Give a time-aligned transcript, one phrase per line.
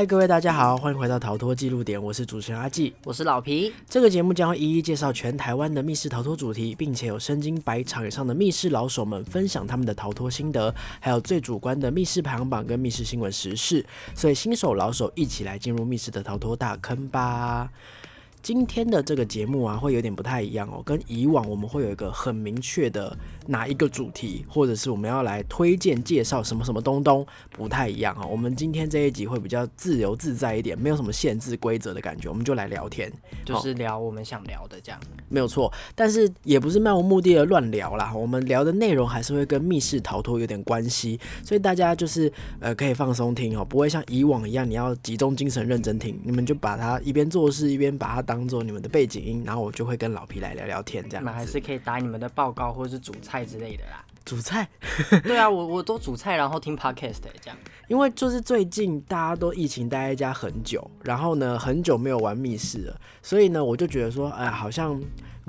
[0.00, 2.94] 嗨，各位大家好，欢迎回到逃脱记录点，我是主持人阿纪。
[3.04, 13.84] 我是老皮，这个节目将会一一介绍全台湾的密室逃脱主题，并且有身经百场以上的密室老手们分享他们的逃脱心得，还有最主观的密室排行榜跟密室新闻时事。
[14.14, 17.68] 所以新手老手一起来进入密室的逃脱大坑吧！
[18.42, 23.16] 今天的这个节目啊，会有点不太一样哦，跟以往我们会有一个很明确的
[23.46, 28.26] 哪一个主题，或者是我们要来推荐介绍什么什么东东，不太一样哦。
[28.30, 33.12] 我们今天这一集会比较自由自在一点，没有什么限制规则的感觉，我们就来聊天。
[33.44, 34.98] 就是聊我们想聊的这样。
[35.28, 38.12] 没有错，但是也不是漫无目的的乱聊啦。
[38.14, 46.18] 我们聊的内容还是会跟密室逃脱有点关系，所以大家就是呃可以放松听哦，不会像以往一样你要集中精神认真听。
[46.24, 51.44] 你们就把它一边做事一边把它当做你们的背景音，然后我就会跟老皮来聊聊天这样你们还。
[51.44, 54.04] 是可以打你们的报告或者是煮菜之类的啦。
[54.24, 54.68] 煮菜，
[55.24, 57.56] 对啊，我我都煮菜，然后听 podcast 欸这样。
[57.88, 65.00] 因为就是最近大家都疫情待在家很久，然后呢很久没有玩密室了，所以呢我就觉得说，哎，好像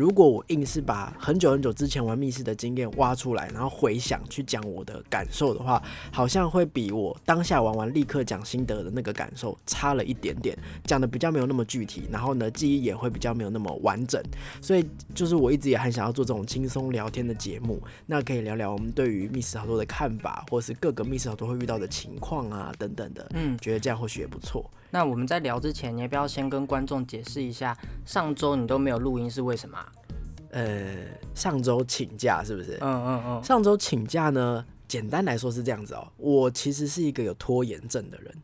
[0.02, 5.80] 如果我硬是把很久很久之前玩密室的经验挖出来，然后回想去讲我的感受的话，
[6.12, 14.20] 好像会比我当下玩完立刻讲心得的那个感受差了一点点，讲的比较没有那么具体，然后呢记忆也会比较没有那么完整，
[14.60, 24.68] 所以就是我一直也很想要做这种轻松聊天的节目，那可以聊聊我们对于密室逃脱的看法，或是各个密室逃脱会遇到的情况啊等等的，嗯，觉得这样或许也不错。
[24.92, 27.76] 那我们在聊之前，你要不要先跟观众解释一下，
[28.06, 29.92] 上周你都没有录音是为什么啊？
[30.52, 32.78] 呃，上周请假是不是？
[32.82, 36.06] 嗯嗯嗯，上周请假呢，简单来说是这样子哦。
[36.18, 38.36] 我其实是一个有拖延症的人，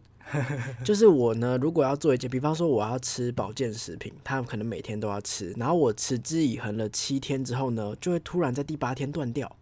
[0.85, 9.53] 就是我呢，如果要做一件，比方说我要吃保健食品，他可能每天都要吃，然后我持之以恒了七天之后呢，就会突然在第八天断掉，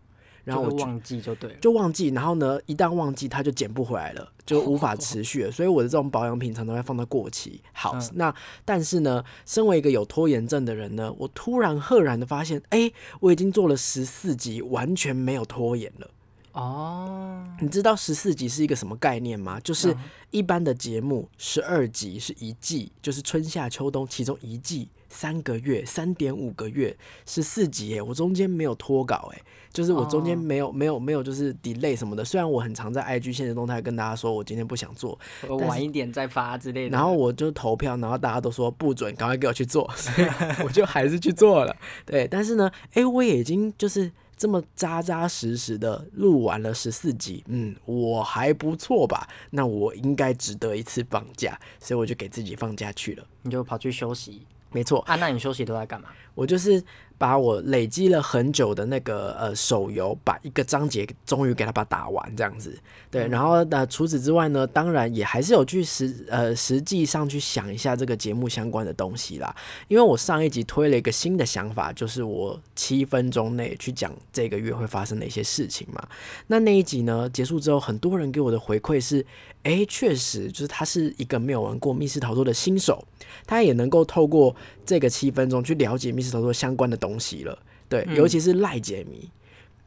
[0.46, 1.56] 然后我就忘记就对了。
[1.60, 5.52] 就忘记，然后呢，一旦忘记，它就捡不回来了，就无法持续了。
[5.52, 7.62] 所以我的这种保养品常常会放到过期。
[7.74, 8.34] 好，嗯那
[8.64, 12.90] 但是呢，身为一个有拖延症的人呢，我突然赫然的发现，哎、
[13.20, 16.10] 我已经做了十四集，完全没有拖延了。
[16.54, 19.60] 哦，你知道十四集是一个什么概念吗？
[19.60, 19.98] 就是嗯
[20.32, 26.96] 一般的节目，十二集是一季，就是春夏秋冬其中一季三个月，三点五个月，
[27.26, 32.26] 十四集耶，我中间没有脱稿哎，就是我中间哦没有、没有没有就是 delay 什么的。
[32.26, 35.18] 虽然我很常在 IG 现实动态跟大家说我今天不想做，
[35.48, 36.98] 我晚一点再发之类的。
[36.98, 40.28] 然后我就投票，然后大家都说不准，赶快给我去做，所以
[40.66, 41.74] 我就还是去做了。
[42.06, 49.28] 对，但是呢，诶，我也已经就是这么扎扎实实的录完了十四集，嗯，我还不错吧？
[49.52, 53.26] 那我应该值得一次放假，所以我就给自己放假去了。
[53.44, 55.16] 你就跑去休息没错，啊？
[55.16, 56.10] 那你休息都在干嘛？
[56.34, 56.84] 我就是
[57.18, 62.78] 把我累积了很久的那个呃手游，把一个章节终于给它把它打完这样子。
[63.10, 69.56] 对，然后呃除此之外呢，当然也还是有去实呃实际上去想一下这个节目相关的东西啦。
[69.88, 76.06] 因为我上一集推了一个新的想法，就是我七分钟内去讲这个月会发生的一些事情嘛。
[76.48, 79.26] 那那一集呢结束之后，很多人给我的回馈是，
[79.64, 83.06] 诶，确实就是他是一个没有玩过密室逃脱的新手，
[83.46, 84.54] 他也能够透过
[84.86, 87.58] 这个七分钟去了解密室逃脱相关的东西了。
[87.88, 89.30] 对，嗯尤其是赖解谜，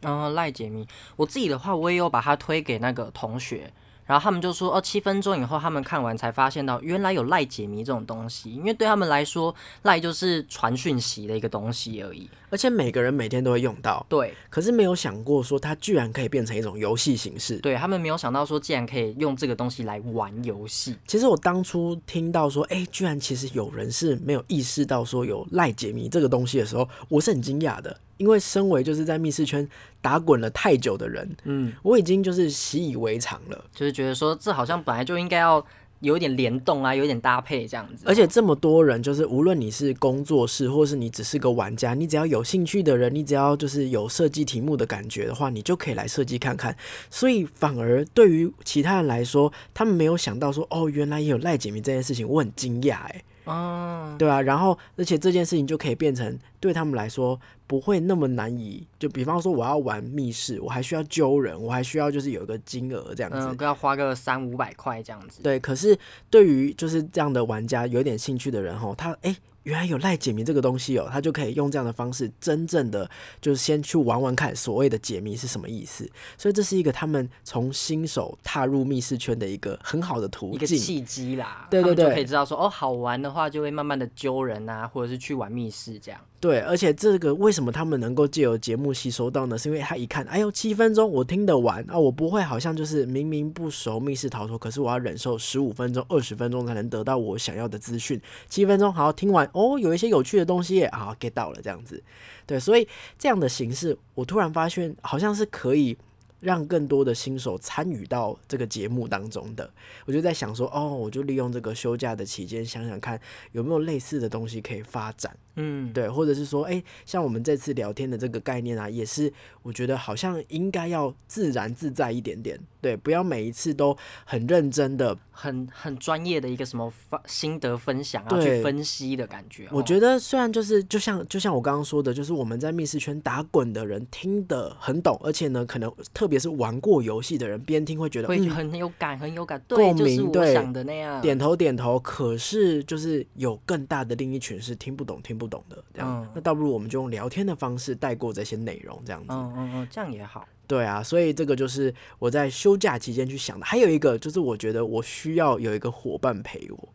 [0.03, 0.87] 嗯，赖解谜。
[1.17, 3.73] 我自己的话，我也有把它推给那个同学，
[4.09, 8.51] 然后他们就说，哦，七分钟以后他们看完才发现到，原来有赖解谜这种东西。
[8.55, 12.27] 因为对他们来说，赖就是传讯息的一个东西而已。
[12.49, 17.59] 而且每个人每天都会用到，对，可是没有想过说它居然可以变成一种游戏形式。
[17.59, 20.97] 对他们没有想到说，竟然可以用这个东西来玩游戏。
[21.07, 29.67] 其实我当初听到说，哎、居然其实有人是没有意识到说有赖解谜这个东西的时候，我是很惊讶的，因为身为就是在密室圈
[30.03, 33.65] 打滚了太久的人，嗯，我已经就是习以为常了。
[33.75, 35.65] 就是觉得说，这好像本来就应该要
[36.01, 38.05] 有一点联动啊，有一点搭配这样子。
[38.07, 46.77] 而且这么多人，就是无论你是工作室，或是你只是个玩家，你只要有兴趣的人，你只要就是有设计题目的感觉的话，你就可以来设计看看。
[47.11, 53.23] 所以反而对于其他人来说，他们没有想到说，哦，原来也有赖解谜这件事情，我很惊讶哎。
[53.45, 63.39] 哦，对啊，然后而且这件事情就可以变成对他们来说不会那么难以，就比方说我要玩密室，我还需要揪人，我还需要就是有一个金额这样子。
[63.39, 65.43] 嗯，要花个三五百块这样子。
[65.43, 65.97] 对，可是
[66.31, 73.09] 对于就是这样的玩家有点兴趣的人吼，他诶原来有赖解谜这个东西哦，他就可以用这样的方式，真正的
[73.41, 76.09] 就是先去玩玩看所谓的解谜是什么意思。
[76.37, 81.67] 所以这是一个他们从新手踏入密室圈的一个很好的途径，一个契机啦。
[81.71, 86.21] 对对对，就可以知道说哦，好玩的话就会慢慢的揪人啊，或者是去玩密室这样。
[86.41, 89.59] 对，而且这个为什么他们能够借由节目吸收到呢？
[89.59, 98.21] 是因为他一看，哎呦，七分钟我听得完啊，我不会好像就是明明不熟密室逃脱，可是我要忍受十五分钟、二十分钟才能得到我想要的资讯。
[98.49, 102.03] 七分钟好听完哦，有一些有趣的东西，好 get 到了这样子。
[102.47, 102.87] 对，所以
[103.19, 105.97] 这样的形式，我突然发现好像是可以。
[106.41, 109.69] 让更多的新手参与到这个节目当中的，
[110.07, 119.33] 我就在想说，哦，我就利用这个休假的期间，想想看有没有类似的东西可以发展，嗯，对，或者是说，哎，像我们这次聊天的这个概念啊，也是
[119.65, 129.69] 我觉得好像应该要自然自在一点点，对，不要每一次都很认真的、很很专业的一个什么发心得分享啊，去分析的感觉。
[129.73, 141.99] 我觉得虽然就是就像就像我刚刚说的，就是我们在密室圈打滚的人听得很懂，而且呢，可能特特别是玩过游戏的人，边听会觉得会很有感，很有感，共鸣，对，想的那样，点头点头。
[142.01, 150.47] 可是就是有更大的另一群是听不懂、听不懂的，这样，那倒不如我们就用聊天的方式带过这些内容，这样子，嗯嗯嗯，这样也好。
[150.69, 153.67] 对啊，所以这个就是我在休假期间去想的。
[153.67, 156.89] 还有一个就是，我觉得我需要有一个伙伴陪我。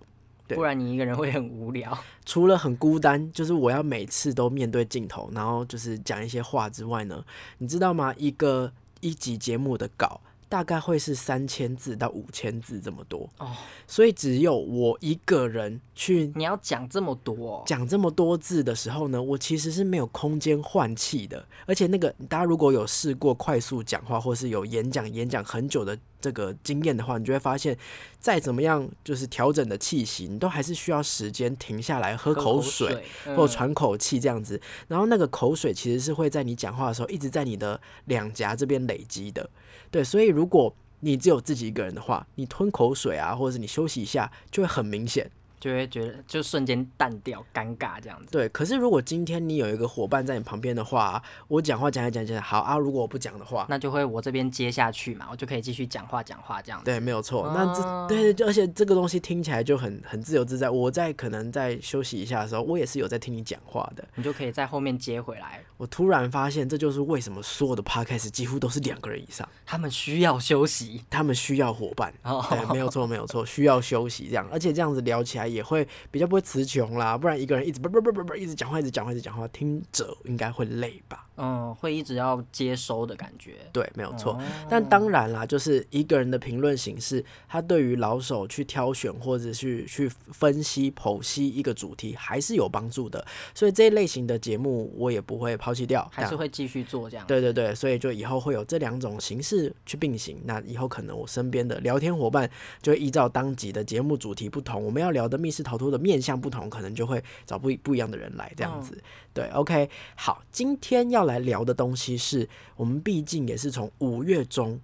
[0.50, 1.98] 不然你一个人会很无聊。
[2.24, 7.26] 除了很孤单，就是我要每次都面对镜头，然后就是讲一些话之外呢，
[7.58, 8.14] 你知道吗？
[8.18, 10.22] 一个一集节目的稿
[10.54, 13.50] 大概会是三千字到五千字这么多哦，
[13.88, 16.32] 所以只有我一个人去。
[16.36, 21.44] 你要讲这么多，讲这么多字的时候呢，我其实是没有空间换气的。
[21.66, 25.98] 而且那个大家如果有试过快速讲话，或是有演讲演讲很久的。
[26.24, 27.78] 这个经验的话，你就会发现，
[28.18, 33.04] 再怎么样就是调整的气息，你都还是需要时间停下来喝口水
[33.36, 34.60] 或喘口气这样子。
[34.88, 39.50] 然后那个口水其实是会在你讲话的时候一直在你的两颊这边累积的。
[39.92, 45.30] 对，所以如果你只有自己一个人的话，你吞口水啊，或者是你休息一下，就会很明显。
[45.64, 48.28] 就会觉得就瞬间淡掉，尴尬这样子。
[48.30, 52.78] 对，可是如果今天你有一个伙伴在你旁边的话，我讲话讲一讲讲好啊。
[52.78, 56.82] 如果我不讲的话，那就会我这边接下去嘛，我就可以继续讲话讲话这样。
[56.84, 57.50] 对，没有错。
[57.56, 60.70] 那这对，而且这个东西听起来就很很自由自在。
[60.70, 65.62] 我在可能在休息一下的时候，我也是有在听你讲话的，你就可以在后面接回来。
[65.78, 72.14] 我突然发现，这就是为什么所有的 podcast 几乎都是两个人以上，他们需要休息，他们需要伙伴。
[72.50, 81.28] 对，没有错，没有错，需要休息这样，而且这样子聊起来也会比较不会词穷啦，不然一个人一直不不不不不一直讲话，一直讲话，一直讲话，听者应该会累吧。
[81.36, 83.56] 嗯，会一直要接收的感觉。
[83.72, 84.40] 对，没有错。
[84.70, 93.26] 但当然啦，就是一个人的评论形式，他对于老手去挑选或者去去分析剖析一个主题，还是有帮助的。
[93.56, 97.26] 所以这一类型的节目，我也不会抛弃掉，还是会继续做这样。
[97.26, 100.40] 对对对，所以就以后会有这两种形式去并行。
[100.46, 102.48] 那以后可能我身边的聊天伙伴，
[102.82, 108.98] 就依照当集的节目主题不同，我们要聊的密室逃脱的面向不同，可能就会找不不一样的人来这样子。
[109.34, 112.48] 对，OK，好，今天要来聊的东西是
[112.78, 114.80] 我们毕竟也是从五月中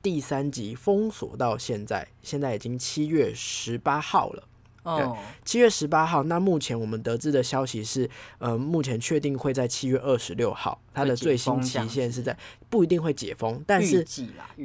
[0.00, 4.44] 第三集封锁到现在，现在已经七月十八号了。
[4.82, 5.06] 对，
[5.44, 6.22] 七月十八号。
[6.22, 8.08] 那目前我们得知的消息是，
[8.38, 12.34] 呃，目前确定会在七月二十六号，它的最新期限是在
[12.70, 14.02] 不一定会解封，但是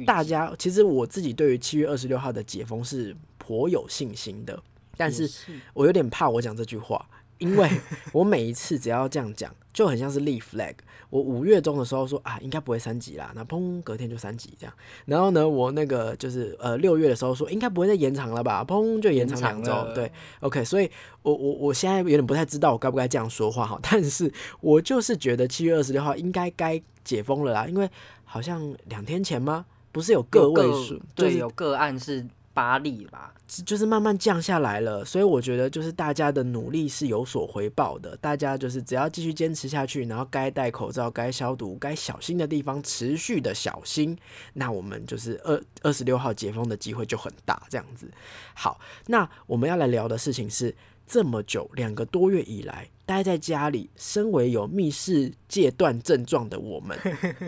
[0.06, 4.58] 大家其实我自己对于七月二十六号的解封是颇有信心的，
[4.96, 5.30] 但是
[5.74, 7.06] 我有点怕我讲这句话。
[7.38, 7.70] 因为
[8.12, 10.72] 我每一次只要这样讲，就很像是立 flag。
[11.10, 14.74] 我五月中的时候说啊，应该不会三级啦，那砰，隔天就三级这样。
[15.04, 19.86] 然后呢，我那个就是呃六月的时候说，应该不会再延长了吧，砰就延长两周。
[19.94, 20.10] 对
[20.40, 27.86] ，OK，所以我我我现在有点不太知道我该不该这样说话哈， 但是我就是觉得七月二十六号应该该解封了啦，因为
[28.24, 29.66] 好像两天前吗？
[29.92, 32.26] 不是有个位数，对，有个案是。
[32.56, 33.34] 八例吧，
[33.66, 38.16] 就是慢慢降下来了，所以我觉得就是大家的努力是有所回报的。
[38.16, 44.16] 大家就是只要继续坚持下去，然后该戴口罩、该消毒、该小心的地方持续的小心，
[44.54, 47.62] 那我们就是二二十六号解封的机会就很大。
[47.68, 48.10] 这样子，
[48.54, 50.74] 好，那我们要来聊的事情是
[51.06, 56.98] 这么久两个多月以来待在家里，身为有密室戒断症状的我们，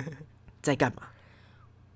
[0.60, 1.04] 在干嘛？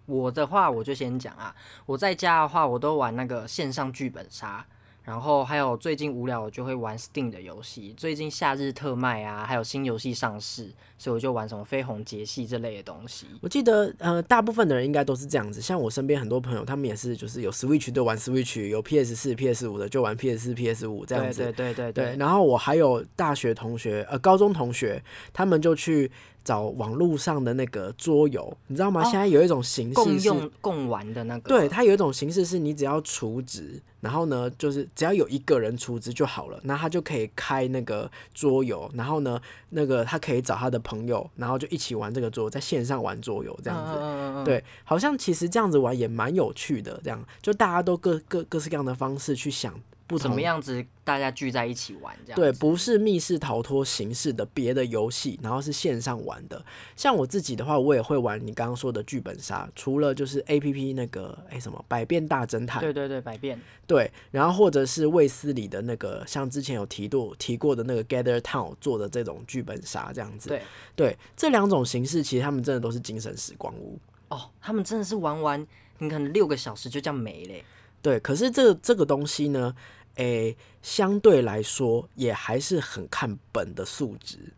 [0.06, 1.54] 我的话，我就先讲啊。
[1.86, 4.64] 我在家的话，我都玩那个线上剧本杀，
[5.04, 13.26] 然后还有最近无聊我就会玩 Steam 的游戏，最近夏日特卖啊，还有新游戏上市，所以我就玩什么飞鸿杰系这类的东西。
[13.40, 21.42] 我记得呃，大部分的人应该都是这样子，像我身边很多朋友，他们也是就是有 Switch 就玩 Switch，有 PS 四、PS 五的就玩 PS 四、PS 五这样子。
[21.52, 22.16] 对对对对。
[22.16, 26.10] 然后我还有大学同学，呃，高中同学，他们就去。
[26.44, 29.02] 找网络上的那个桌游，你知道吗？
[29.04, 44.44] 现在有一种形式共用共玩的那个，对，它有一种形式是你只要储值，然后呢，就是只要有一个人储值就好了，那他就可以开那个桌游，然后呢，那个他可以找他的朋友，然后就一起玩这个桌，在线上玩桌游这样子。
[44.44, 49.72] 对，好像其实这样子玩也蛮有趣的，这样就大家都各各各式各样的方式去想。
[50.18, 50.84] 什么样子？
[51.04, 52.36] 大家聚在一起玩这样？
[52.36, 56.64] 对，不是密室逃脱形式的别的游戏，然后是线上玩的。
[56.94, 70.48] 像我自己的话，我也会玩你刚刚说的剧本杀，除了就是 A P P 那个哎什么百变大侦探，对对对，百变，对，然后或者是卫斯理的那个，像之前有提过提过的那个 Gather Town 做的这种剧本杀这样子。
[70.48, 70.62] 对
[70.94, 75.66] 对，这两种形式其实他们真的都是精神时光屋哦，他们真的是玩完
[75.98, 77.64] 你可能六个小时就这样没嘞。
[78.00, 79.74] 对，可是这这个东西呢？
[80.16, 84.52] 诶，相对来说也还是很看本的素质。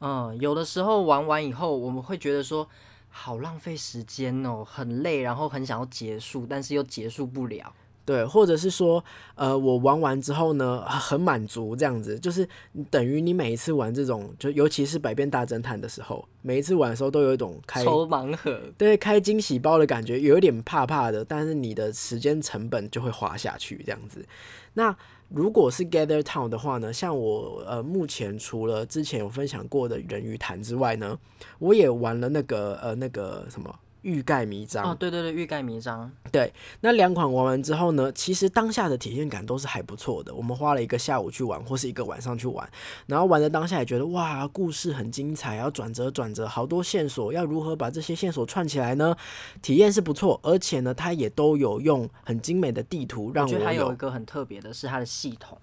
[0.00, 2.68] 嗯，有的时候玩完以后，我们会觉得说
[3.08, 7.72] 好浪费时间哦，很累，然后很想要结束，但是又结束不了。
[8.10, 9.04] 对，或者是说，
[9.36, 12.44] 呃，我玩完之后呢，很满足，这样子，就是
[12.90, 24.26] 等于你每一次玩这种，就尤其是百变大侦探的时候，每一次玩的时候都有一种开抽盲盒，对，开惊喜包的感觉，有一点怕怕的，但是你的时间成本就会花下去，这样子。
[24.74, 24.96] 那
[25.28, 31.16] 如果是 Gather Town 的话呢，像我呃，目前除了之前有分享过的人鱼潭之外呢，
[31.60, 33.72] 我也玩了那个呃那个什么。
[34.02, 36.10] 欲盖弥彰哦，对对对，欲盖弥彰。
[36.32, 40.34] 对，那两款玩完之后呢，其实当下的体验感都是还不错的。
[40.34, 42.68] 我们花了一个下午去玩，或是一个晚上去玩，
[43.06, 49.16] 然后玩的当下也觉得哇，故事很精彩，要转折转折，好多线索，要如何把这些线索串起来呢？
[49.60, 55.58] 体验是不错，而且呢，它也都有用很精美的地图，让我觉得还有一个很特别的是它的系统，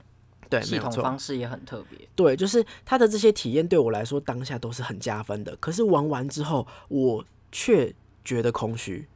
[0.50, 2.08] 对，系统方式也很特别。
[2.16, 5.56] 对，就是它的这些体验对我来说当下都是很加分的。
[5.58, 7.94] 可是玩完之后，我却
[8.28, 9.08] 觉得空虚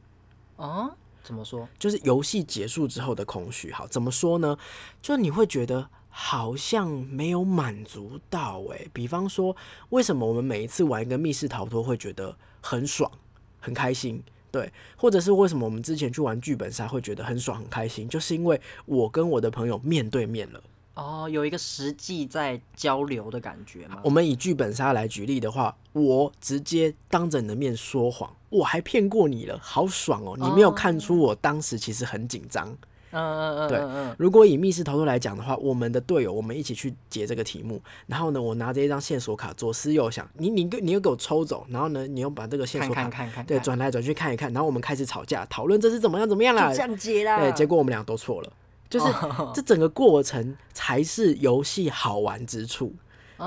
[0.56, 0.90] 啊？
[1.22, 1.68] 怎么说？
[1.78, 3.70] 就是游戏结束之后的空虚。
[3.70, 4.56] 好，怎么说呢？
[5.02, 8.88] 就你会觉得好像没有满足到诶。
[8.92, 9.54] 比方说，
[9.90, 13.12] 为什么我们每一次玩一个密室逃脱会觉得很爽、
[13.60, 14.22] 很开心？
[14.50, 18.08] 对，或者是为什么我们之前去玩剧本杀会觉得很爽、很开心？
[18.08, 20.62] 就是因为我跟我的朋友面对面了。
[20.94, 23.98] 哦，有一个实际在交流的感觉吗？
[24.04, 30.36] 我们以剧本杀来举例的话，我直接当着你的面说谎，我还骗过你了，好爽哦！
[30.38, 32.76] 你没有看出我当时其实很紧张。
[33.14, 34.14] 嗯嗯嗯，对。
[34.18, 47.38] 如果以密室逃脱来讲的话，我们的队友我们一起去解这个题目，然后呢，我拿着一张线索卡，左思右想，你你你又给我抽走，然后呢，你又把这个线索卡看看看，对，转来转去看一看，然后我们开始吵架，讨论这是怎么样怎么样啦，这样解啦。
[47.38, 48.52] 对，结果我们俩都错了。
[48.92, 49.06] 就是
[49.54, 52.92] 这整个过程才是游戏好玩之处，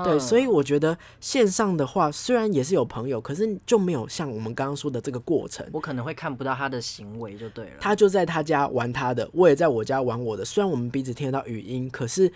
[0.02, 5.64] 对，所以我觉得线上的话虽然也是有朋友，可是就没有像我们刚刚说的这个过程。
[5.72, 7.76] 我可能会看不到他的行为就对了。
[7.78, 10.44] 他就在他家玩他的，我也在我家玩我的。
[10.44, 12.32] 虽然我们彼此听得到语音，可是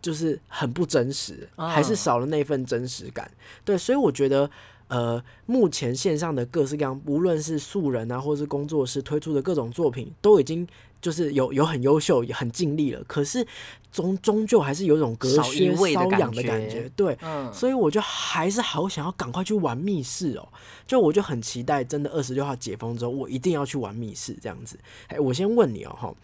[0.00, 3.30] 就是很不真实，还是少了那份真实感。
[3.62, 4.50] 对，所以我觉得。
[4.88, 10.64] 呃，目前线上的各式各样，无论是素人啊，或是工作室推出的各种作品，都已经
[11.04, 13.04] 就是有有很优秀、也很尽力了。
[13.04, 13.46] 可是
[13.92, 17.14] 终终究还是有种隔靴搔痒的感觉，对，
[17.52, 20.48] 所以我就还是好想要赶快去玩密室哦。
[20.86, 24.78] 就我就很期待，真的二十六号解封之后，我一定要去玩密室这样子。
[25.08, 26.14] 哎，我先问你哦，哈，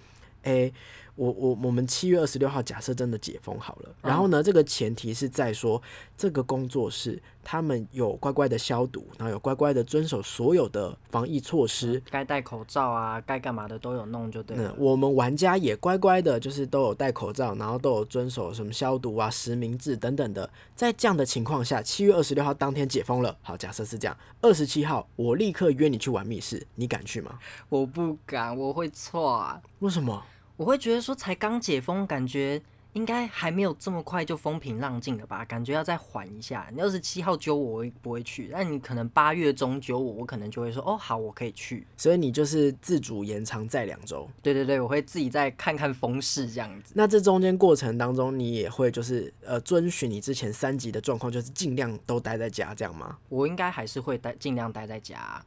[0.45, 0.73] 哎。
[1.21, 5.81] 我我我们七月二十六号假设真的解封好了，然后呢，这个前提是在说
[6.17, 14.75] 这个工作室他们有乖乖的消毒，然后有乖乖的遵守所有的防疫措施，该戴口罩啊，该干嘛的都有弄就对了。
[14.79, 20.49] 我们玩家也乖乖的，就是都有戴口罩，然后都有遵守什么消毒啊、实名制等等的。
[20.75, 27.39] 在这样的情况下，七月二十六号当天解封了，好，假设是这样，二十七号我立刻约你去玩密室，你敢去吗？
[27.69, 29.61] 我不敢，我会错啊。
[29.81, 30.25] 为什么？
[30.61, 32.61] 我会觉得说，才刚解封，感觉
[32.93, 35.43] 应该还没有这么快就风平浪静了吧？
[35.43, 36.69] 感觉要再缓一下。
[36.71, 41.87] 你要是七号揪我，我不会去；但你可能八月中揪我，我可能就会说，哦，好，我可以去。
[41.97, 44.29] 所以你就是自主延长再两周。
[44.43, 46.93] 对对对，我会自己再看看风势这样子。
[46.95, 53.17] 那这中间过程当中，你也会就是呃遵循你之前三级的状况，就是尽量都待在家这样吗？
[53.31, 55.43] 我应该还是会待尽量待在家。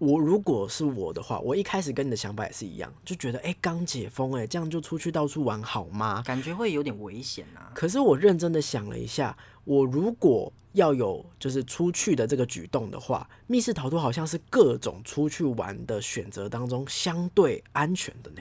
[0.00, 6.22] 我如果是我的话，我一开始跟你的想法也是一样，就觉得哎，刚解封哎，这样就出去到处玩好吗？
[6.24, 7.70] 感觉会有点危险啊。
[7.74, 18.40] 可是我认真的想了一下，我如果要有就是出去的这个举动的话，密室逃脱好像是各种出去玩的选择当中相对安全的呢。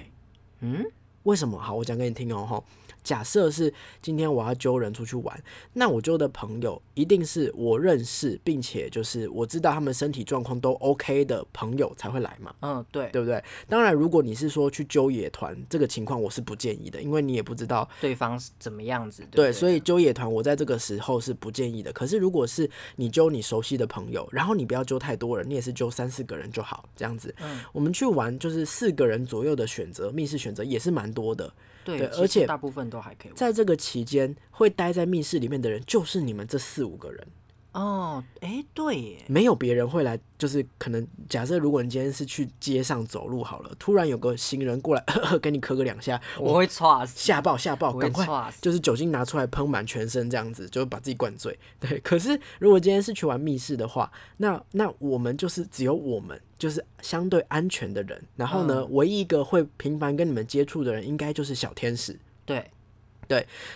[0.61, 0.85] 嗯，
[1.29, 1.59] 为什么？
[1.59, 2.63] 好，我讲给你听哦，哈。
[3.01, 5.43] 假设是今天我要揪人出去玩，
[5.73, 12.53] 那我揪的朋友一定是我认识，并且就是我知道他们身体状况都 OK 的朋友才会来嘛。
[12.59, 13.41] 嗯，对，对不对？
[13.69, 19.25] 当然，如果你是说去揪野团，这个情况我是不建议的，因为你也不知道对方是怎么样子。
[19.31, 21.93] 对，所以揪野团我在这个时候是不建议的。
[21.93, 27.33] 可是如果是你揪你熟悉的朋友，然后你不要揪太多人，你也是揪三四个人就好，这样子。
[27.39, 31.53] 嗯，我们去玩就是四个人左右的选择，密室选择也是蛮多的。
[31.83, 33.31] 对，对而且大部分都还可以。
[33.33, 37.27] 在这个期间，会待在密室里面的人就是你们这四五个人，
[37.71, 40.19] 哦，哎，对耶，没有别人会来。
[40.39, 45.03] 就是可能假设，如果你今天是去街上走路好了，突然有个行人过来
[45.41, 48.25] 给你磕个两下，我会唰，吓爆吓爆，赶快。
[48.61, 51.59] 就是酒精拿出来喷满全身，这样子就把自己灌醉。
[51.77, 62.17] 对，可是如果今天是去玩密室的话，那那我们就是只有我们就是相对安全的人，然后呢，唯一一个会频繁跟你们接触的人，应该就是小天使。
[62.45, 62.71] 对，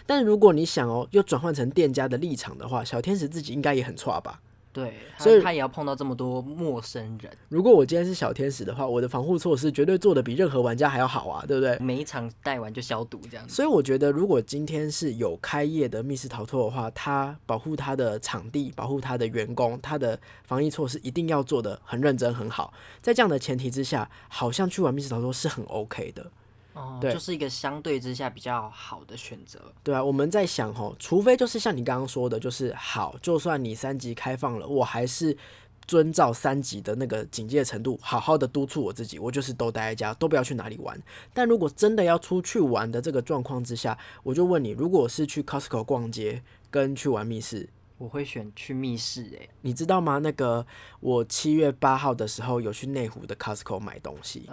[0.06, 4.40] 但如果你想哦，又转换成店家的立场的话，小天使自己应该也很差吧？
[4.74, 11.78] 对，所以他他也要碰到这么多陌生人，如果我今天是小天使的话，我的防护措施绝对做的比任何玩家还要好啊，对不对？
[11.78, 13.54] 每一场带完就消毒这样子。
[13.54, 22.74] 所以我觉得，如果今天是有开业的密室逃脱的话，他保护他的场地、保护他的员工、他的防疫措施一定要做的很认真、很好。
[23.00, 26.32] 在这样的前提之下，好像去玩密室逃脱是很 OK 的。
[26.74, 29.60] 哦，对就是一个相对之下比较好的选择。
[29.84, 35.38] 对啊，我们在想哦，除非就是像你刚刚说的，就是好，就算你三级开放了，我还是
[35.86, 41.00] 遵照三级的那个警戒程度，好好的督促我自己，我就是都待在家，都不要去哪里玩。
[41.34, 50.18] 但如果真的要出去玩的这个状况之下，我就问你，如果是去 Costco 逛街跟去玩密室，我会选去密室、欸，你知道吗？
[50.18, 50.66] 那个
[51.00, 54.50] 我七月八号的时候有去内湖的 Costco 买东西，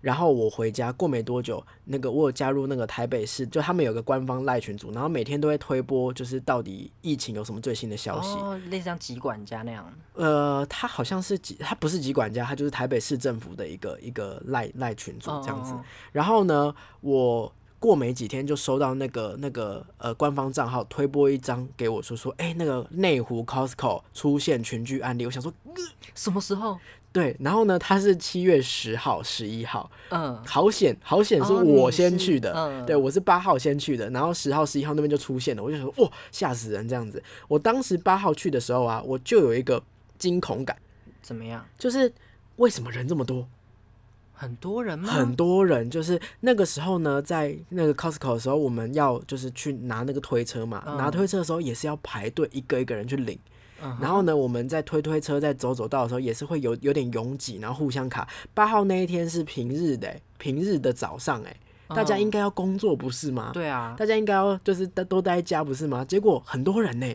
[0.00, 8.34] 然后我回家过没多久，那个我有加入那个台北市，就他们有个官方赖群组，然后每天都会推播，就是到底疫情有什么最新的消息。
[8.38, 9.90] 哦，类似像疾管家那样。
[10.14, 15.72] 呃，他好像是疾，他不是疾管家，他就是台北市政府的一个一个赖赖群组这样子。
[15.72, 25.52] 哦然后呢，我过没几天就收到那个那个呃官方账号推播一张给我说说，哎、那个内湖 Costco 出现群聚案例，我想说
[26.14, 26.78] 什么时候？
[27.12, 37.20] 对，然后呢，他是七月十号、十一号，嗯，好险，好险是哦我先去的，嗯对我是八号先去的，然后十号、十一号那边就出现了，我就说哇，吓死人这样子。
[37.48, 39.82] 我当时八号去的时候啊，我就有一个
[40.18, 40.76] 惊恐感，
[41.20, 41.66] 怎么样？
[41.76, 42.12] 就是
[42.56, 43.48] 为什么人这么多？
[44.40, 45.06] 很多人吗？
[45.12, 53.38] 很多人就是那个时候呢，在那个 Costco 的时候，我们要就是去拿那个推车嘛，嗯拿推车的时候也是要排队，一个一个人去领。
[53.82, 58.26] 嗯然后呢，我们在推推车在走走道的时候，也是会有有点拥挤，然后互相卡。
[58.54, 61.56] 八号那一天是平日的、欸平日的早上、欸，
[61.88, 63.50] 大家嗯应该要工作不是吗？
[63.52, 66.02] 对啊，大家应该要就是都都待在家不是吗？
[66.02, 67.14] 结果很多人呢、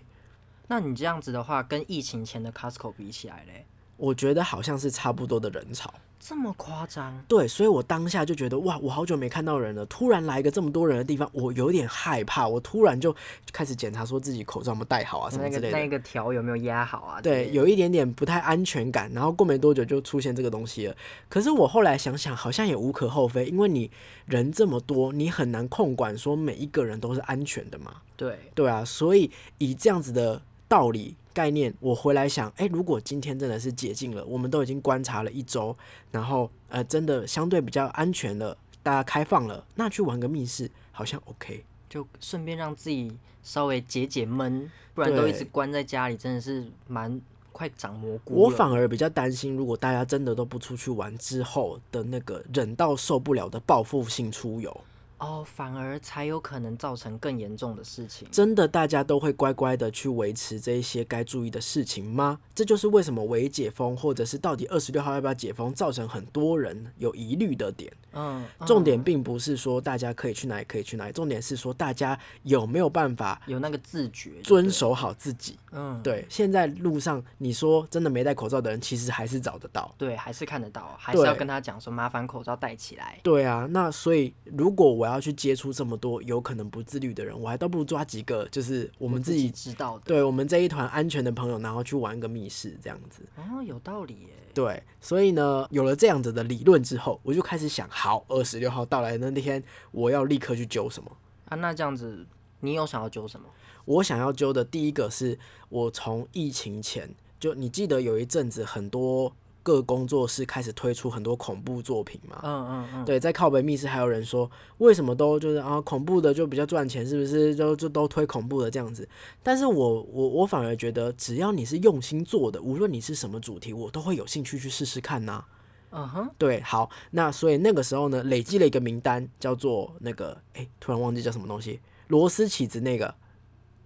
[0.68, 3.66] 那你这样子的话，跟疫情前的 Costco 比起来嘞，
[3.98, 5.94] 我觉得好像是差不多的人潮。
[6.18, 7.24] 这么夸张？
[7.28, 12.48] 对，所以我当下就觉得哇，我好久没看到人了，突然来一个这么多人的地方，我有点害怕。
[12.48, 13.16] 我突然就
[13.52, 15.78] 开始检查说自己口罩有没有戴好啊，什么之类的。
[15.78, 17.22] 那个条有没有压好啊？
[17.22, 20.96] 对，有一点点不太安全感，然后过没多久就出现这个东西了。
[21.30, 23.92] 可是我后来想想，好像也无可厚非，因为你
[24.26, 27.98] 人这么多，你很难控管说每一个人都是安全的嘛。
[28.18, 29.30] 对，对啊，所以
[29.60, 35.76] 以这样子的道理概念，我回来想，哎、如果今天真的是解禁了，我们都已经观察了一周，
[36.10, 41.66] 然后呃，真的相对比较安全了，大家开放了，那去玩个密室好像 OK。
[41.90, 43.12] 就顺便让自己
[43.44, 47.22] 稍微解解闷，不然都一直关在家里，真的是蛮
[47.52, 54.82] 快长蘑菇我反而比较担心，如果大家真的都不出去玩之后的那个忍到受不了的报复性出游，
[55.18, 58.28] 哦，反而才有可能造成更严重的事情。
[58.30, 62.40] 真的大家都会乖乖的去维持这一些该注意的事情吗？
[62.54, 67.92] 这就是为什么微解封，或者是到底二十六号要不要解封，造成很多人有疑虑的点。
[68.18, 74.76] 嗯，重点嗯并不是说大家可以去哪里可以去哪里，重点是说大家有没有办法有那个自觉，遵。
[74.76, 75.58] 守好自己。
[75.72, 79.94] 嗯，对，现在路上你说真的没戴口罩的人，其实还是找得到。
[79.98, 83.18] 对，还是看得到，还是要跟他讲说，麻烦口罩戴起来。
[83.24, 90.04] 对啊，那所以如果我我要去接触这么多有可能不自律的人，我还倒不如抓几个就是我我们自己知道的。
[90.06, 93.22] 对我们这一团安全的朋友，然后去玩个密室这样子。
[93.36, 94.30] 哦，有道理耶。
[94.52, 101.12] 对，所以呢，有了这样子的理论之后，我就开始想，好，二十六号到来的那天，我要立刻去揪什么？
[101.50, 102.26] 啊，那这样子，
[102.62, 103.48] 你有想要揪什么？
[103.86, 105.38] 我想要揪的第一个是
[105.70, 109.32] 我从疫情前就你记得有一阵子很多
[109.66, 112.40] 各工作室开始推出很多恐怖作品嘛？
[112.44, 114.48] 嗯嗯嗯，对，在靠北密室还有人说，
[114.78, 117.56] 为什么都就是啊恐怖的就比较赚钱，是不是？
[117.56, 119.10] 就就都推恐怖的这样子。
[119.42, 125.44] 但是我我我反而觉得，只要你是用心做的，无论你是什么主题，我都会有兴趣去试试看呐、
[125.90, 133.16] 嗯哼，对，好，那所以那个时候呢，累积了一个名单，叫做那个，哎、突然忘记叫什么东西，螺丝起子那个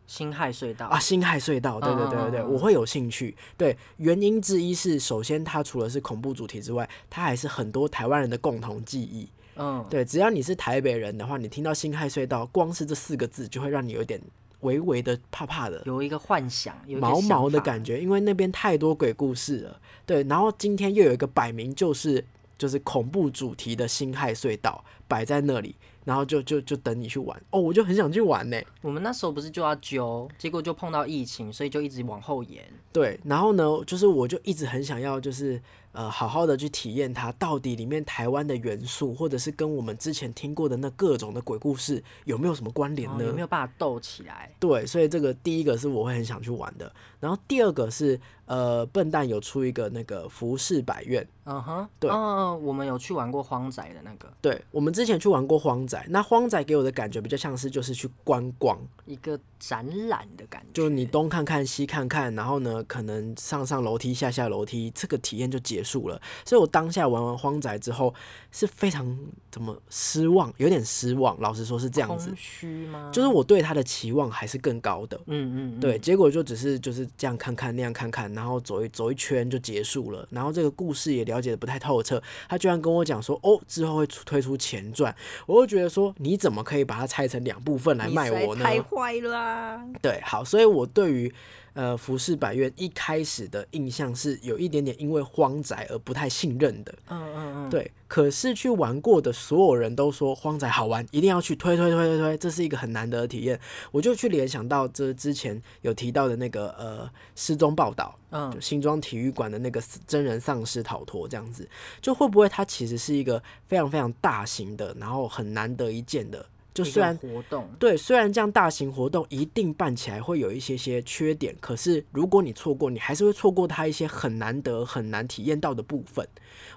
[0.10, 3.38] 辛亥隧道啊，辛亥隧道，对对对对对，嗯嗯嗯嗯我会有兴趣。
[3.56, 9.30] 对，原因之一是，首先它除了是恐怖主题之外，它还是很多台湾人的共同记忆。
[9.56, 14.19] 嗯，对，只要你是台北人的话，你听到辛亥隧道，光是这四个字就会让你有点
[14.62, 15.80] 微微的怕怕的。
[15.86, 19.80] 有一个幻想，有一个毛毛的感觉，因为那边太多鬼故事了。
[20.08, 22.26] 对，然后今天又有一个摆明就是
[22.58, 25.76] 就是恐怖主题的辛亥隧道摆在那里，
[26.10, 28.60] 然后就就就等你去玩哦，我就很想去玩呢。
[28.82, 32.63] 我们那时候不是就要揪，结果就碰到疫情，所以就一直往后延。
[32.91, 43.19] 对，然后呢，就是我就一直很想要，就是呃，好好的去体验它到底里面台湾的元素，或者是跟我们之前听过的那各种的鬼故事有没有什么关联呢？
[43.19, 44.52] 哦有没有办法斗起来？
[44.60, 51.27] 对，所以这个第一个是我会很想去玩的，然后第二个是呃，笨蛋有出一个那个服饰百院。
[51.45, 66.21] 嗯哼，对嗯，我们有去玩过荒宅的那个，对我们之前去玩过荒宅，那荒宅给我的感觉比较像是就是去观光，一个展览的感觉，就你东看看西看看，然后呢可能上上楼梯下下楼梯，这个体验就结束了。
[66.45, 68.13] 所以我当下玩完荒宅之后
[68.51, 69.17] 是非常
[69.51, 73.10] 怎么失望，有点失望，老实说是这样子空，虚吗？
[73.12, 75.19] 就是我对他的期望还是更高的。
[75.25, 80.28] 嗯嗯，嗯对，，结果就只是就是这样看看那样看看，然后走一走一圈就结束了。
[80.32, 82.22] 然后这个故事也了解的不太透彻。
[82.48, 88.63] 他居然跟我讲说，哦，之后会出推出前传，我就觉得说，你怎么可以把它拆成两部分来卖我呢？
[88.63, 89.86] 太坏了啊！
[90.02, 91.34] 对，好，所以我对于
[91.80, 96.94] 呃服饰百院一开始的印象是有一点点因为荒宅而不太信任的。
[97.08, 103.58] 嗯嗯嗯，对，可是去玩过的所有人都说荒宅好玩，一定要去推推推推推，这是一个很难得的体验。
[103.92, 111.65] 我就去联想到这之前有提到的那个呃失踪报道，嗯就新庄体育馆的那个真人丧尸逃脱这样子，
[112.02, 126.25] 就会不会它其实是一个非常非常大型的，然后很难得一见的，就虽然活动，对，虽然这样大型活动一定办起来会有一些些缺点，可是如果你错过，你还是会错过它一些很难得、很难体验到的部分。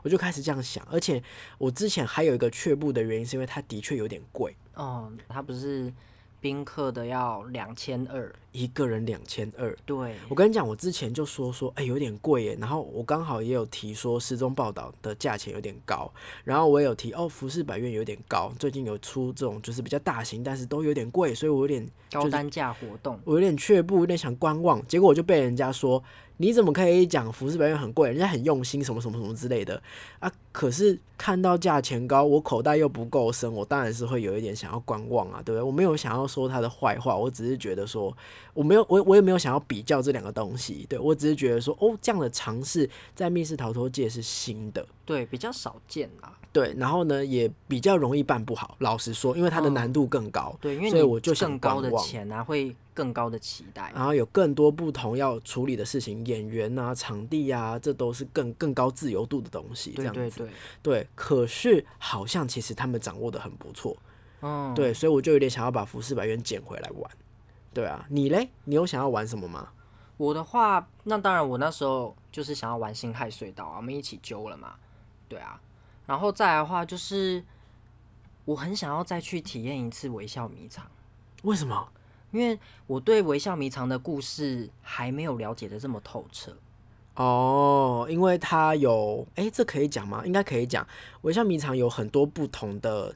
[0.02, 1.22] 我就开始这样想，而且
[1.58, 5.92] 我之前还有一个却步的原因，是因为它的确有点贵，哦，它不是
[6.42, 9.74] 宾客的要两千二，一个人两千二。
[9.86, 12.58] 对，我跟你讲，我之前就说说，哎、有点贵耶。
[12.60, 16.12] 然后我刚好也有提说，失踪报道的价钱有点高。
[16.42, 26.02] 然后我也有提，哦，服饰百院有点高，最近有出这种就是比较大型，但是都有点贵，所以我有点高单价活动，我有点却步，有点想观望，结果我就被人家说
[26.42, 29.80] 你怎么可以讲服饰表演很贵，人家很用心，什么什么什么之类的
[30.18, 30.30] 啊。
[30.50, 35.62] 可是看到价钱高，我口袋又不够深，我当然是会有一点想要观望啊，对不对？
[35.62, 38.14] 我没有想要说他的坏话，我只是觉得说
[38.52, 44.84] 我没有我我也没有想要比较这两个东西，对我只是觉得说哦，这样的尝试在密室逃脱界是新的。
[45.06, 46.36] 对，比较少见啦。
[46.52, 48.76] 对，然后呢，也比较容易办不好。
[48.80, 53.90] 老实说，因为它的嗯难度更高，对，因为所以我就想更高的钱啊，会更高的期待。
[53.94, 59.92] 然后有更多不同要处理的事情，演员啊、场地啊，这都是更更高自由度的东西。
[59.96, 60.52] 这样子，对对对，
[60.82, 63.96] 对可是好像其实他们掌握的很不错，
[64.40, 67.10] 嗯，对，所以我就有点想要把服饰百元捡回来玩。
[67.74, 68.50] 对啊，你嘞？
[68.64, 69.70] 你有想要玩什么吗？
[70.18, 74.74] 我的话，那当然，我那时候就是想要玩星海隧道啊，我们一起揪了嘛，
[75.26, 75.60] 对啊，
[76.06, 77.42] 然后再来的话，就是
[78.44, 80.84] 我很想要再去体验一次微笑迷藏，
[81.44, 81.88] 为什么？
[82.32, 86.56] 因为我对微笑迷藏的故事还没有了解的这么透彻。
[87.14, 90.22] 哦，因为它有，哎，这可以讲吗？
[90.24, 90.86] 应该可以讲。
[91.20, 93.14] 微笑迷藏有很多不同的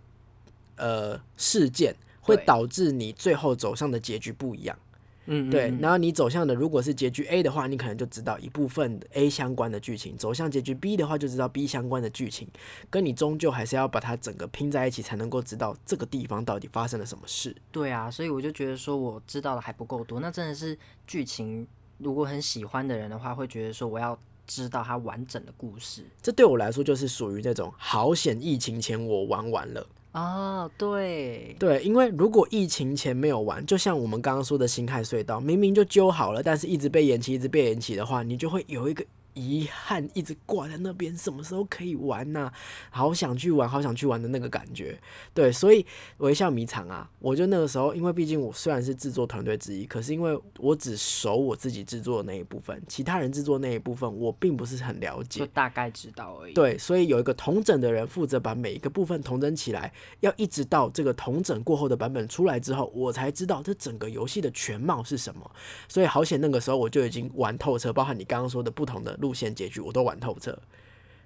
[0.76, 4.78] 呃事件，会导致你最后走向的结局不一样。
[5.26, 12.48] 嗯，对，然后你走向的如果是结局 A 的话，你可能就知道一部分 A 相关的剧情；走向结局 B 的话，就知道 B 相关的剧情。
[12.88, 17.54] 跟你终究还是要把它整个拼在一起，才能够知道这个地方到底发生了什么事。
[17.70, 21.66] 对啊，所以我就觉得说我知道的还不够多，那真的是剧情，
[21.98, 26.04] 如果很喜欢的人的话，会觉得说我要知道它完整的故事。
[26.22, 29.84] 这对我来说就是属于那种好险疫情前我玩完了。
[30.16, 39.04] 哦，对，对，因为如果疫情前没有完，就像我们刚刚说的新海隧道，明明就揪好了，但是一直被延期，一直被延期的话，你就会有一个。
[39.36, 42.50] 遗憾一直挂在那边，什么时候可以玩呢？
[42.90, 44.98] 好想去玩，好想去玩的那个感觉。
[45.34, 45.84] 对，所以
[46.16, 56.54] 微笑迷藏啊，我就那个时候，因为毕竟我虽然是制作团队之一，可是因为我只熟我自己制作的那一部分，其他人制作那一部分我并不是很了解，就大概知道而已。
[56.54, 65.50] 对，所以有一个同整的人负责把每一个部分同整起来，要一直到这个同整过后的版本出来之后，我才知道这整个游戏的全貌是什么。
[65.88, 69.14] 所以好险，那个时候我就已经玩透彻，包含你刚刚说的不同的。
[69.26, 70.56] 路线结局我都玩透彻，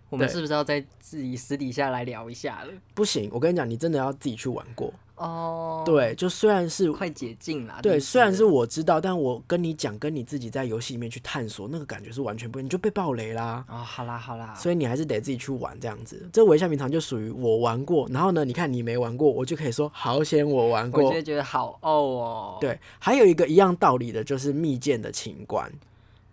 [0.08, 2.72] 我们是不是要在自己私底下来聊一下了？
[2.94, 5.82] 不行，我跟你讲，你真的要自己去玩过哦。
[5.84, 13.64] 对，就虽然是快解禁了，对，虽然是我知道，但我跟你讲，跟你自己在游戏里面去探索，那个感觉是完全不一样，你就被暴雷啦。
[13.68, 16.28] 哦，好啦好啦，所以你还是得自己去玩这样子。
[16.32, 22.58] 这微笑名堂就属于我玩过，然后呢，你看你没玩过，我就可以说好险我玩过，我就觉得好哦哦。
[22.60, 25.70] 对，还有一个一样道理的，就是蜜饯的情关。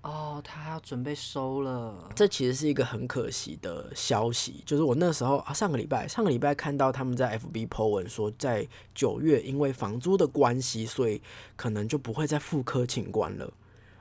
[0.08, 4.63] 哦，他要准备收了，这其实是一个很可惜的消息。
[4.65, 8.65] 就是我那时候啊，上个礼拜，上个礼拜看到他们在 FB po 文说，在
[8.96, 11.22] 九月因为房租的关系，所以
[11.58, 13.52] 可能就不会再复科请官了。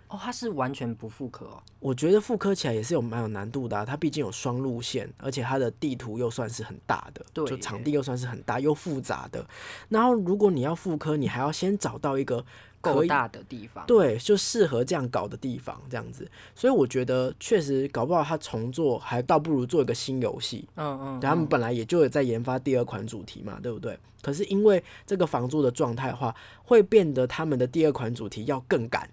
[0.08, 1.62] 哦，它是完全不复刻哦。
[1.80, 9.46] 我觉得复刻起来也是有蛮有难度的，它毕竟有双路线，而且它的地图又算是很大的，对，就场地又算是很大又复杂的。
[9.88, 12.44] 然后如果你要复刻，你还要先找到一个。
[12.78, 16.30] 够大的地方，对，就适合这样搞的地方，这样子。
[16.54, 20.68] 所以我觉得确实搞不好它重做，还倒不如做一个新游戏。
[20.76, 23.98] 嗯嗯，他们本来也就有在研发第二款主题嘛，对不对？
[24.22, 29.10] 可是因为这个房租的状态的话，会变得他们的第二款主题要更赶。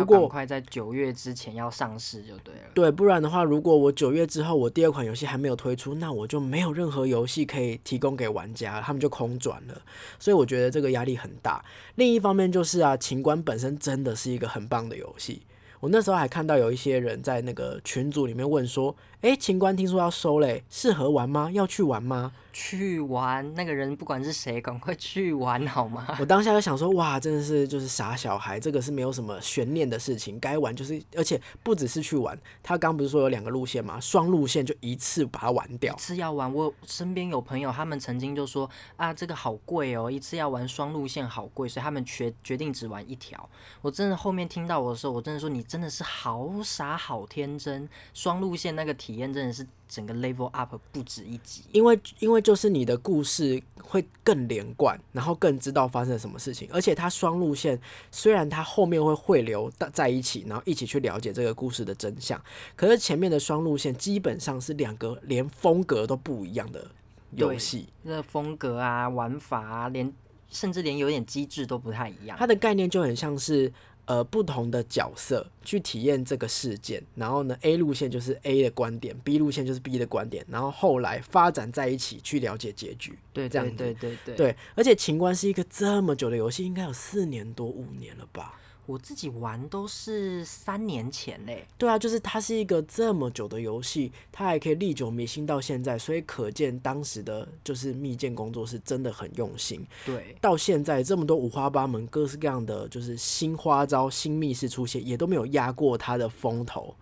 [0.00, 2.70] 如果快在九月之前要上市就对了。
[2.74, 9.82] 对，不然的话，如果我九月之后我第二款游戏还没有推出，那我就没有任何游戏可以提供给玩家，他们就空转了。
[10.18, 11.64] 所以我觉得这个压力很大。
[11.94, 15.42] 另一方面就是啊，情关本身真的是一个很棒的游戏。
[15.80, 21.50] 我那时候还看到有一些人在那个群组里面问说：“哎，秦观听说要收嘞，适合玩吗？
[21.50, 26.06] 要去玩吗？”去玩，那个人不管是谁，赶快去玩好吗？
[26.18, 35.92] 我当下就想说，哇，真的是就是傻小孩，这个是没有什么悬念的事情，该玩就是，而且不只是去玩，他刚不是说有两个路线嘛，双路线就一次把它玩掉。
[35.92, 43.46] 一次要玩，我身边有朋友，他们曾经就说啊，这个好贵哦，一次要玩双路线好贵，所以他们决决定只玩一条。
[43.82, 49.66] 我真的后面听到我的时候，我真的说你真的是好傻好天真，双路线那个体验真的是。
[49.88, 62.42] 整个 level up 不止一级，因为因为就是你的故事会更连贯，然后更知道发生了什么事情，而且它双路线虽然它后面会汇流在一起，然后一起去了解这个故事的真相，
[62.74, 66.90] 可是前面的双路线基本上是两个连风格都不一样的
[67.36, 70.12] 游戏，那风格啊、玩法啊，连
[70.50, 73.72] 甚至连有点机制都不太一样，它的概念就很像是。
[74.06, 84.36] 呃，不同的角色去体验这个事件，然后呢，A 路线就是 A 的观点，B 路线就是 B 的观点，然后后来发展在一起去了解结局，对，这样子，对对对。
[84.36, 88.60] 对，而且情关是一个这么久的游戏，应该有四年多五年了吧。
[88.86, 91.66] 我自己玩都是三年前嘞。
[91.76, 99.86] 对啊，就是它是一个这么久的游戏，它还可以历久弥新到现在，所以可见当时的就是密建工作室真的很用心。
[100.04, 106.94] 对，到现在这么多五花八门、各式各样的就是新花招、新密室出现，也都没有压过它的风头。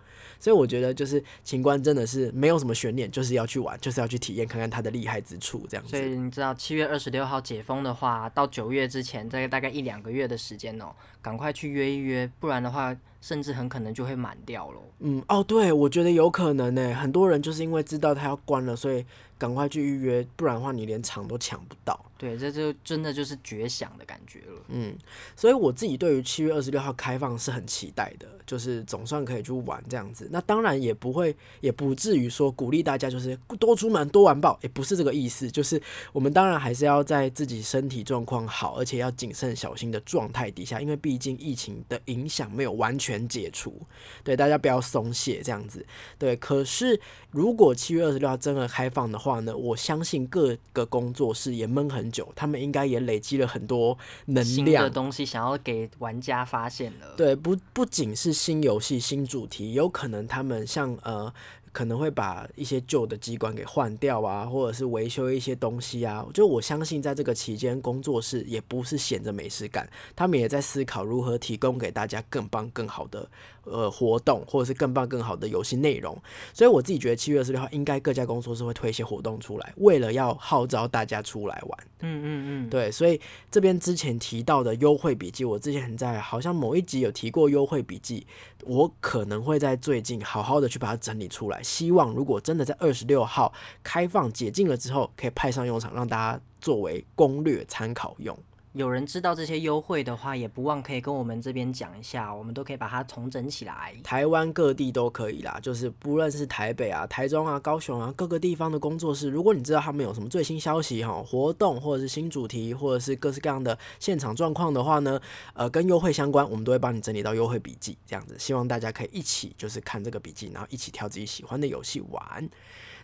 [0.45, 5.97] 所以我觉得就是情关真的是没有什么悬念，就是要去玩，就是要去体验看看它的厉害之处这样子。
[5.97, 14.81] 所以你知道七月二十六号解封的话，到九月之前这个大概一两个月的时间哦，赶快去约一约，不然的话甚至很可能就会满掉了。
[14.99, 19.03] 嗯，哦，对，我觉得有可能呢，很多人就是因为知道它要关了，所以
[19.39, 21.99] 赶快去预约，不然的话你连场都抢不到。
[22.17, 24.63] 对，这就真的就是绝响的感觉了。
[24.69, 24.97] 嗯，
[25.37, 30.27] 所以我自己对于七月二十六号开放是很期待的，就是总算可以去玩这样子。
[30.31, 35.51] 那当然也不会，也不至于说鼓励大家就是多出门多玩爆，也不是这个意思。
[35.51, 35.81] 就是
[36.13, 43.79] 我们当然还是要在自己身体状况好，而且要谨慎小心的状态底下，因为毕竟疫情的影响没有完全解除。
[44.23, 45.85] 对，大家不要松懈这样子。
[46.17, 46.99] 对，可是
[47.33, 52.11] 如果七月二十六号真的开放的话呢，我相信各个工作室也闷很。
[52.15, 57.15] 久，他们应该也累积了很多能量的东西，想要给玩家发现了。
[57.17, 61.33] 对，不不仅是新游戏、新主题，有可能他们像呃。
[61.73, 66.25] 可能会把一些旧的机关给换掉啊，或者是维修一些东西啊。
[66.33, 73.29] 就我相信，在这个期间，工作室也不是闲着没事干，他们也在思考如何提供给大家更棒、更好的
[73.65, 76.17] 呃活动，或者是更棒更好的游戏内容。
[76.53, 81.79] 所以我自己觉得七月二十六号应该各家公司是会推一些活动出来，为了要号召大家出来玩。
[82.01, 82.27] 嗯嗯
[82.67, 88.27] 嗯，对，所以这边之前提到的优惠笔记，我之前在好像某一集有提过优惠笔记，
[88.65, 91.63] 我可能会在最近好好的去把它整理出来。
[91.63, 98.39] 希望如果真的在二十六号开放解禁了之后，可以派上用场，让大家作为攻略参考用。
[98.75, 103.95] 有人知道这些优惠的话，也不忘可以跟我们这边讲一下，我们都可以把它重整起来。
[104.03, 115.21] 台湾各地都可以啦，就是不论是台北啊、台中啊、高雄啊各个地方的工作室，如果你知道他们有什么最新消息哈、活动或者是新主题，或者是各式各样的现场状况的话呢，
[115.53, 122.51] 呃，跟优惠相关，我们都会帮你整理到优惠笔记，这样子，希望大家可以一起就是看这个笔记，然后一起挑自己喜欢的游戏玩。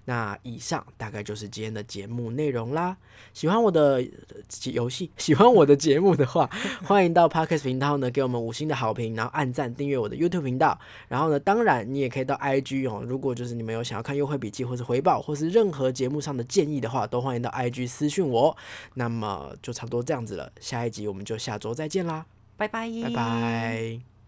[0.05, 2.97] 那以上大概就是今天的节目内容啦。
[3.33, 6.49] 喜欢我的呃游戏， 喜欢我的节目的话，
[6.85, 10.79] 欢迎到 Podcast 频道呢给我们五星的好评，然后按赞订阅我的 YouTube 频道。
[11.09, 18.57] 然后呢，当然你也可以到 IG 哦，如果就是你们有想要看优惠笔记或是回报，或是任何节目上的建议的话，都欢迎到 IG 私讯我。
[18.95, 22.25] 那么就差不多这样子了，下一集我们就下周再见啦，
[22.57, 24.20] 拜拜，拜拜。